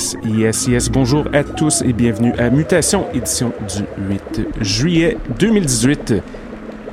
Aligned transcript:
Yes, 0.00 0.16
yes, 0.24 0.66
yes. 0.66 0.88
Bonjour 0.90 1.26
à 1.34 1.44
tous 1.44 1.82
et 1.82 1.92
bienvenue 1.92 2.32
à 2.38 2.48
Mutation, 2.48 3.04
édition 3.12 3.52
du 3.68 3.84
8 4.08 4.40
juillet 4.62 5.18
2018. 5.38 6.14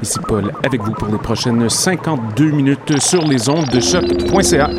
Ici 0.02 0.20
Paul 0.28 0.52
avec 0.66 0.82
vous 0.82 0.92
pour 0.92 1.08
les 1.08 1.18
prochaines 1.18 1.70
52 1.70 2.52
minutes 2.52 3.00
sur 3.00 3.22
les 3.26 3.48
ondes 3.48 3.70
de 3.70 3.80
choc.ca. 3.80 4.70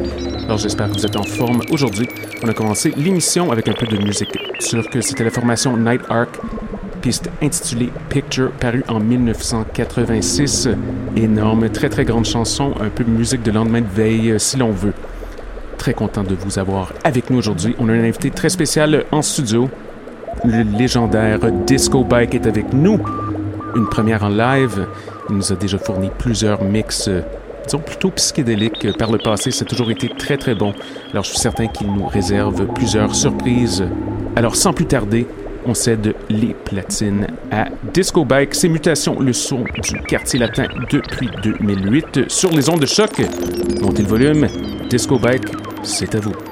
Alors 0.44 0.58
j'espère 0.58 0.88
que 0.90 0.98
vous 0.98 1.06
êtes 1.06 1.16
en 1.16 1.22
forme 1.22 1.62
aujourd'hui. 1.70 2.06
On 2.42 2.48
a 2.50 2.52
commencé 2.52 2.92
l'émission 2.98 3.50
avec 3.50 3.66
un 3.66 3.72
peu 3.72 3.86
de 3.86 3.96
musique 3.96 4.36
que 4.92 5.00
C'était 5.00 5.24
la 5.24 5.30
formation 5.30 5.74
Night 5.78 6.02
Arc, 6.10 6.38
piste 7.00 7.30
intitulée 7.40 7.90
Picture, 8.10 8.50
parue 8.60 8.84
en 8.88 9.00
1986. 9.00 10.68
Énorme, 11.16 11.70
très 11.70 11.88
très 11.88 12.04
grande 12.04 12.26
chanson, 12.26 12.74
un 12.78 12.90
peu 12.90 13.04
musique 13.04 13.42
de 13.42 13.52
lendemain 13.52 13.80
de 13.80 13.86
veille 13.86 14.34
si 14.38 14.58
l'on 14.58 14.72
veut. 14.72 14.92
Très 15.78 15.94
content 15.94 16.24
de 16.24 16.34
vous 16.34 16.58
avoir 16.58 16.92
avec 17.04 17.30
nous 17.30 17.38
aujourd'hui. 17.38 17.74
On 17.78 17.88
a 17.88 17.92
un 17.92 18.04
invité 18.04 18.30
très 18.30 18.48
spécial 18.48 19.04
en 19.12 19.22
studio. 19.22 19.70
Le 20.44 20.62
légendaire 20.76 21.38
Disco 21.66 22.04
Bike 22.04 22.34
est 22.34 22.46
avec 22.46 22.72
nous. 22.72 23.00
Une 23.76 23.88
première 23.88 24.24
en 24.24 24.28
live. 24.28 24.86
Il 25.30 25.36
nous 25.36 25.52
a 25.52 25.56
déjà 25.56 25.78
fourni 25.78 26.10
plusieurs 26.18 26.62
mix, 26.64 27.08
disons 27.64 27.78
plutôt 27.78 28.10
psychédéliques 28.10 28.96
par 28.98 29.12
le 29.12 29.18
passé. 29.18 29.50
Ça 29.50 29.64
a 29.64 29.68
toujours 29.68 29.90
été 29.90 30.08
très 30.08 30.36
très 30.36 30.54
bon. 30.54 30.74
Alors 31.12 31.24
je 31.24 31.30
suis 31.30 31.38
certain 31.38 31.68
qu'il 31.68 31.86
nous 31.92 32.06
réserve 32.06 32.66
plusieurs 32.74 33.14
surprises. 33.14 33.84
Alors 34.36 34.56
sans 34.56 34.72
plus 34.72 34.86
tarder, 34.86 35.26
on 35.64 35.74
cède 35.74 36.14
les 36.28 36.54
platines 36.54 37.28
à 37.50 37.66
Disco 37.94 38.24
Bike. 38.24 38.54
Ces 38.54 38.68
mutations, 38.68 39.20
le 39.20 39.32
son 39.32 39.64
du 39.82 40.00
quartier 40.06 40.38
latin 40.40 40.64
depuis 40.90 41.28
2008 41.42 42.30
sur 42.30 42.50
les 42.50 42.68
ondes 42.68 42.80
de 42.80 42.86
choc. 42.86 43.22
Montez 43.80 44.02
le 44.02 44.08
volume. 44.08 44.48
Disco 44.88 45.18
Bike, 45.18 45.44
c'est 45.82 46.14
à 46.14 46.20
vous. 46.20 46.47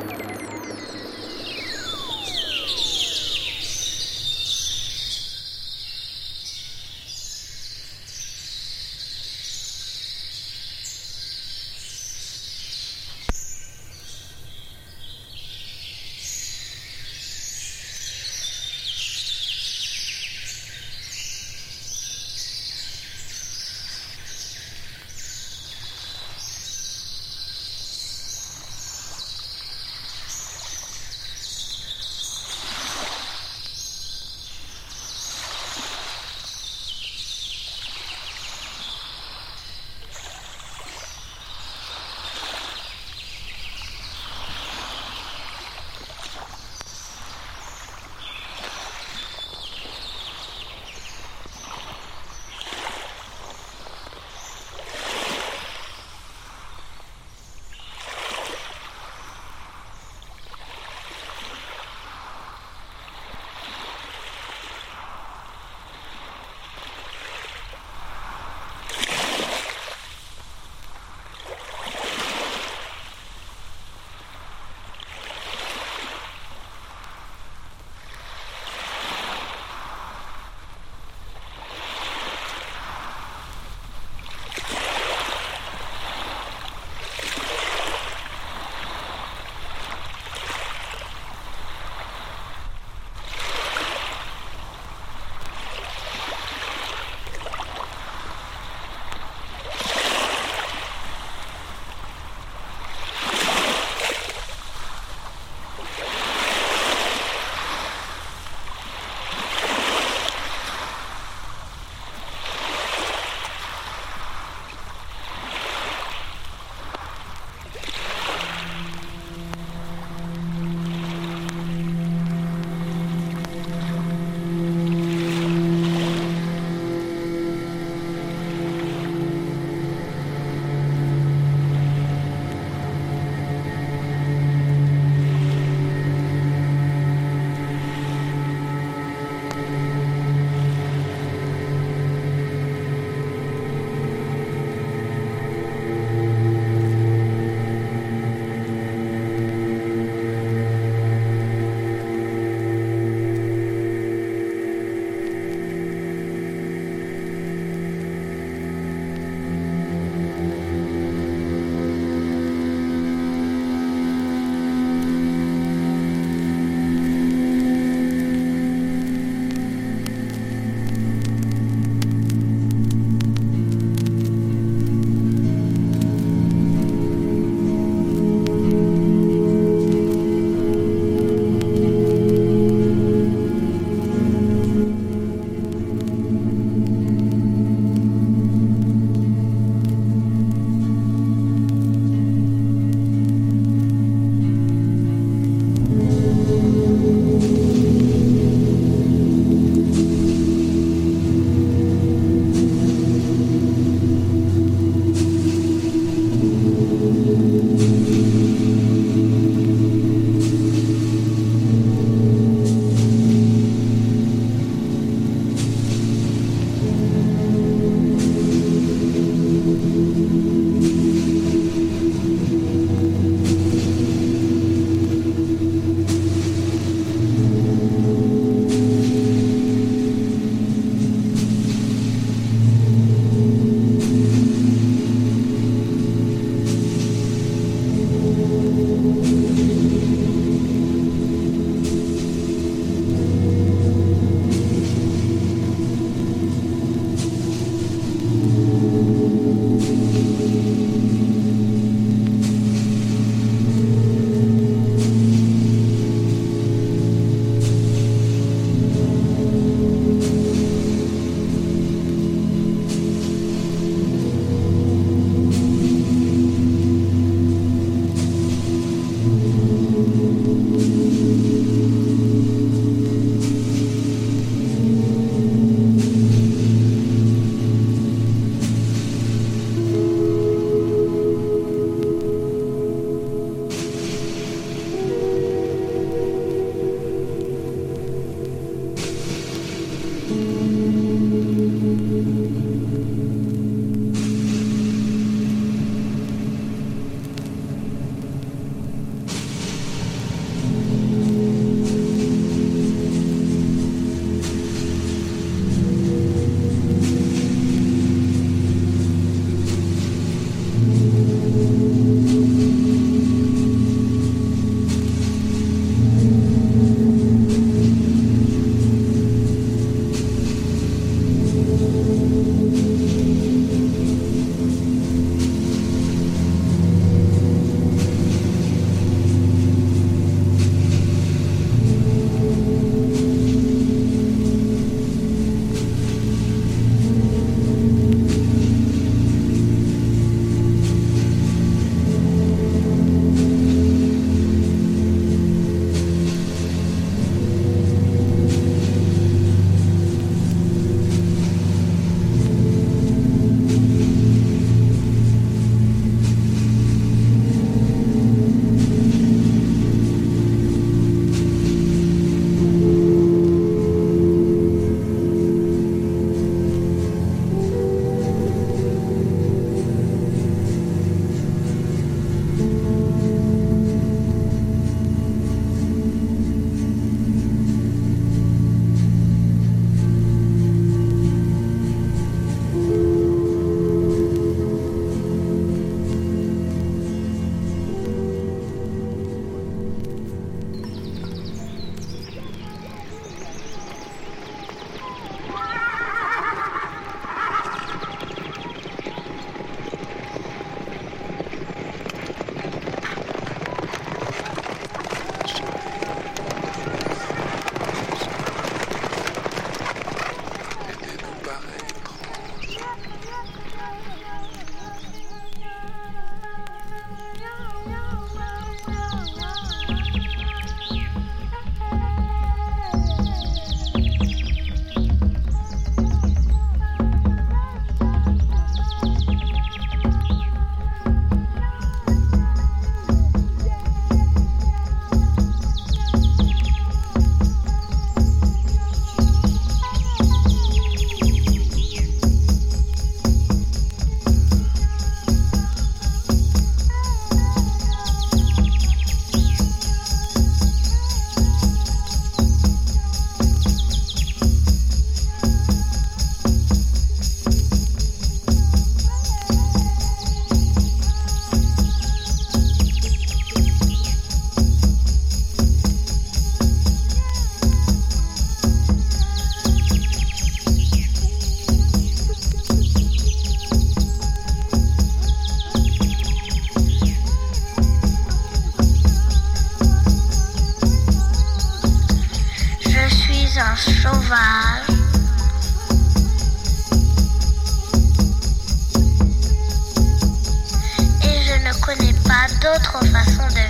Jackson 493.27 493.66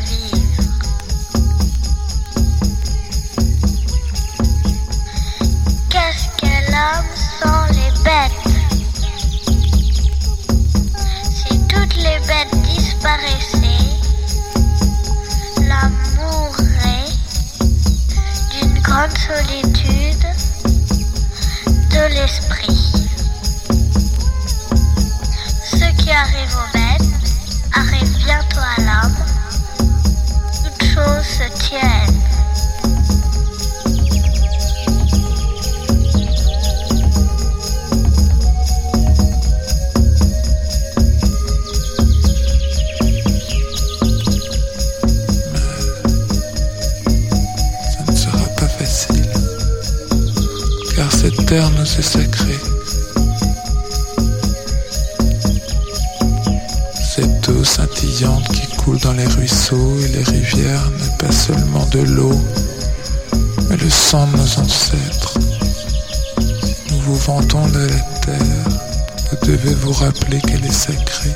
vous 69.86 69.92
rappeler 69.92 70.40
qu'elle 70.40 70.64
est 70.64 70.72
sacrée 70.72 71.34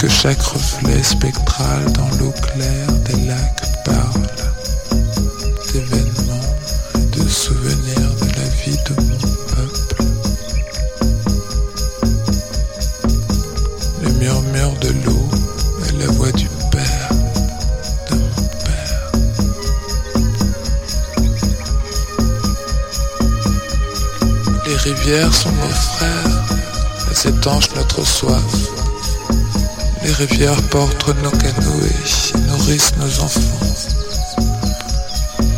que 0.00 0.08
chaque 0.08 0.42
reflet 0.42 1.00
spectral 1.04 1.92
dans 1.92 2.08
l'eau 2.16 2.32
claire 2.32 2.92
des 3.06 3.28
lacs 3.28 3.61
elles 27.42 27.48
étanchent 27.48 27.74
notre 27.74 28.06
soif. 28.06 28.42
Les 30.04 30.12
rivières 30.12 30.62
portent 30.70 31.08
nos 31.22 31.30
canoës 31.30 32.32
et 32.34 32.38
nourrissent 32.48 32.92
nos 32.98 33.24
enfants. 33.24 33.66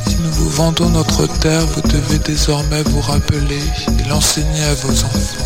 Si 0.06 0.16
nous 0.16 0.30
vous 0.32 0.50
vendons 0.50 0.88
notre 0.90 1.26
terre, 1.40 1.66
vous 1.66 1.82
devez 1.82 2.18
désormais 2.18 2.82
vous 2.84 3.00
rappeler 3.00 3.62
et 3.98 4.08
l'enseigner 4.08 4.64
à 4.64 4.74
vos 4.74 4.90
enfants. 4.90 5.44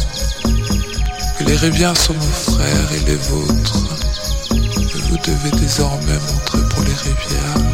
Que 1.39 1.45
les 1.45 1.57
rivières 1.57 1.97
sont 1.97 2.15
nos 2.15 2.53
frères 2.55 2.93
et 2.93 3.11
les 3.11 3.17
vôtres. 3.17 3.79
Et 4.53 5.01
vous 5.09 5.19
devez 5.19 5.51
désormais 5.59 6.19
montrer 6.33 6.61
pour 6.71 6.83
les 6.85 6.95
rivières 6.95 7.68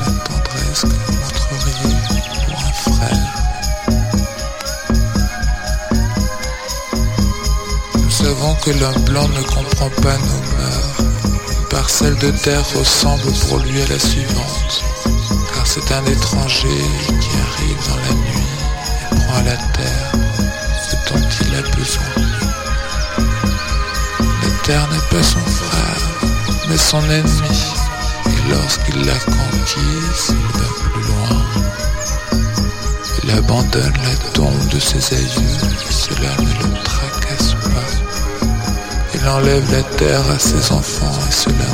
savons 8.25 8.55
que 8.65 8.71
l'homme 8.71 9.05
blanc 9.05 9.29
ne 9.29 9.43
comprend 9.43 9.91
pas 10.01 10.17
nos 10.17 10.43
mœurs. 10.57 10.99
Une 11.59 11.69
parcelle 11.69 12.17
de 12.17 12.31
terre 12.31 12.65
ressemble 12.75 13.31
pour 13.47 13.59
lui 13.59 13.83
à 13.83 13.87
la 13.87 13.99
suivante 13.99 14.83
car 15.55 15.67
c'est 15.67 15.93
un 15.93 16.05
étranger 16.07 16.81
qui 17.21 17.33
arrive 17.47 17.81
dans 17.89 18.01
la 18.07 18.15
nuit 18.25 18.53
et 19.03 19.15
prend 19.15 19.37
à 19.37 19.43
la 19.43 19.57
terre 19.77 20.13
ce 20.87 20.97
dont 21.07 21.27
il 21.43 21.55
a 21.55 21.63
besoin. 21.77 22.13
La 24.43 24.51
terre 24.63 24.89
n'est 24.91 25.09
pas 25.15 25.23
son 25.23 25.45
frère, 25.61 26.05
mais 26.71 26.79
son 26.79 27.03
ennemi, 27.11 27.59
et 28.27 28.51
lorsqu'il 28.51 29.05
l'a 29.05 29.19
conquise, 29.19 30.25
il 30.31 30.49
va 30.61 30.69
plus 30.81 31.03
loin. 31.11 31.43
Il 33.23 33.31
abandonne 33.33 33.99
la 34.03 34.31
tombe 34.33 34.69
de 34.69 34.79
ses 34.79 35.15
aïeux, 35.15 35.61
et 35.89 35.93
cela 35.93 36.31
ne 36.39 36.49
le 36.49 36.75
pas. 36.85 37.14
Il 39.25 39.31
enlève 39.31 39.73
la 39.73 39.83
terre 39.83 40.31
à 40.31 40.39
ses 40.39 40.71
enfants, 40.71 41.19
et 41.27 41.33
cela 41.33 41.55
ne 41.73 41.74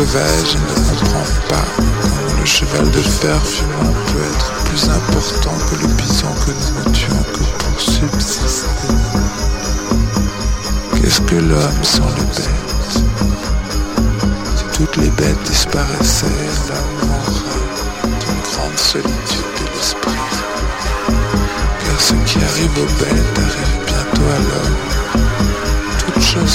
sauvage 0.00 0.54
ne 0.54 0.74
comprends 0.88 1.30
pas 1.50 1.82
le 2.38 2.46
cheval 2.46 2.90
de 2.90 3.02
fer 3.02 3.38
fumant 3.44 3.92
peut 4.06 4.24
être 4.32 4.52
plus 4.64 4.88
important 4.88 5.52
que 5.68 5.74
le 5.82 5.88
bison 5.92 6.32
que 6.46 6.52
nous 6.52 6.90
ne 6.90 6.94
tuons 6.94 7.24
que 7.34 7.44
pour 7.58 7.80
subsister. 7.80 8.66
Qu'est-ce 10.94 11.20
que 11.20 11.34
l'homme 11.34 11.82
sans 11.82 12.08
les 12.16 12.28
bêtes? 12.34 13.04
Si 14.56 14.64
toutes 14.72 14.96
les 14.96 15.10
bêtes 15.10 15.42
disparaissaient, 15.44 16.48
l'homme 16.68 17.08
mourrait 17.10 17.68
d'une 18.20 18.40
grande 18.40 18.78
solitude 18.78 19.50
de 19.60 19.76
l'esprit. 19.76 20.24
Car 21.84 22.00
ce 22.00 22.14
qui 22.24 22.38
arrive 22.38 22.78
aux 22.78 23.04
bêtes 23.04 23.38
arrive 23.38 23.78
bientôt 23.86 24.30
à 24.34 24.38
l'homme. 24.48 24.78
Toute 25.98 26.22
chose 26.22 26.50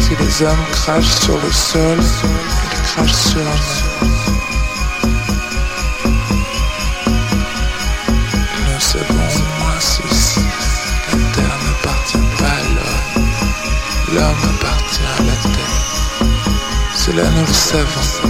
Si 0.00 0.16
les 0.16 0.42
hommes 0.42 0.66
crachent 0.72 1.20
sur 1.20 1.36
le 1.38 1.52
sol, 1.52 1.98
ils 1.98 2.82
crachent 2.82 3.12
sur 3.12 3.38
la 3.38 3.44
mer. 3.44 3.84
Nous 8.66 8.80
savons 8.80 9.14
au 9.14 9.62
moins 9.62 9.80
ceci. 9.80 10.40
La 11.12 11.18
terre 11.34 11.58
n'appartient 11.66 12.26
pas 12.38 12.46
à 12.46 12.62
l'homme. 12.74 13.28
L'homme 14.14 14.42
appartient 14.54 15.08
à 15.18 15.22
la 15.22 15.36
terre. 15.54 15.80
Cela 16.94 17.30
nous 17.30 17.46
le 17.46 17.52
savons. 17.52 18.29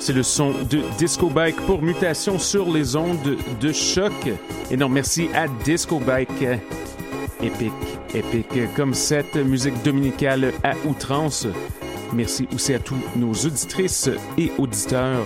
C'est 0.00 0.12
le 0.12 0.22
son 0.24 0.50
de 0.68 0.80
Disco 0.98 1.30
Bike 1.30 1.60
pour 1.64 1.80
mutation 1.80 2.40
sur 2.40 2.72
les 2.72 2.96
ondes 2.96 3.36
de 3.60 3.72
choc. 3.72 4.12
Et 4.68 4.76
non, 4.76 4.88
merci 4.88 5.28
à 5.32 5.46
Disco 5.64 6.00
Bike. 6.00 6.44
Épique, 7.40 7.72
épique, 8.12 8.74
comme 8.74 8.94
cette 8.94 9.36
musique 9.36 9.80
dominicale 9.84 10.52
à 10.64 10.74
outrance. 10.86 11.46
Merci 12.12 12.48
aussi 12.52 12.74
à 12.74 12.80
tous 12.80 12.98
nos 13.14 13.32
auditrices 13.32 14.10
et 14.36 14.50
auditeurs 14.58 15.24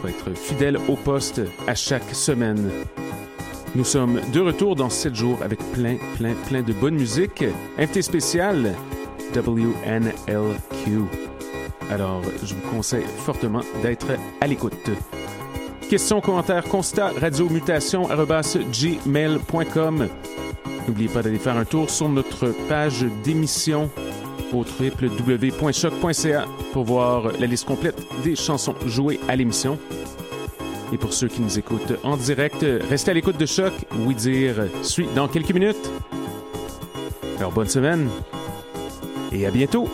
pour 0.00 0.08
être 0.08 0.34
fidèles 0.34 0.78
au 0.88 0.96
poste 0.96 1.42
à 1.66 1.74
chaque 1.74 2.14
semaine. 2.14 2.70
Nous 3.74 3.84
sommes 3.84 4.22
de 4.32 4.40
retour 4.40 4.74
dans 4.74 4.88
7 4.88 5.14
jours 5.14 5.38
avec 5.42 5.58
plein, 5.72 5.96
plein, 6.16 6.32
plein 6.48 6.62
de 6.62 6.72
bonne 6.72 6.94
musique. 6.94 7.44
Invité 7.78 8.00
spécial, 8.00 8.74
WNLQ. 9.34 11.00
Alors, 11.90 12.22
je 12.42 12.54
vous 12.54 12.70
conseille 12.70 13.04
fortement 13.18 13.60
d'être 13.82 14.12
à 14.40 14.46
l'écoute. 14.46 14.90
Questions, 15.88 16.20
commentaires, 16.20 16.64
constats, 16.64 17.12
radiomutation.gmail.com. 17.20 20.08
N'oubliez 20.86 21.08
pas 21.08 21.22
d'aller 21.22 21.38
faire 21.38 21.56
un 21.56 21.64
tour 21.64 21.90
sur 21.90 22.08
notre 22.08 22.48
page 22.68 23.04
d'émission 23.24 23.90
au 24.52 24.64
www.choc.ca 24.64 26.44
pour 26.72 26.84
voir 26.84 27.32
la 27.38 27.46
liste 27.46 27.66
complète 27.66 28.00
des 28.22 28.36
chansons 28.36 28.74
jouées 28.86 29.20
à 29.28 29.36
l'émission. 29.36 29.78
Et 30.92 30.96
pour 30.96 31.12
ceux 31.12 31.28
qui 31.28 31.40
nous 31.40 31.58
écoutent 31.58 31.92
en 32.02 32.16
direct, 32.16 32.64
restez 32.88 33.12
à 33.12 33.14
l'écoute 33.14 33.38
de 33.38 33.46
Choc. 33.46 33.72
Oui 34.06 34.14
dire 34.14 34.56
suit 34.82 35.08
dans 35.14 35.28
quelques 35.28 35.52
minutes. 35.52 35.90
Alors 37.38 37.52
bonne 37.52 37.68
semaine 37.68 38.08
et 39.32 39.46
à 39.46 39.50
bientôt. 39.50 39.88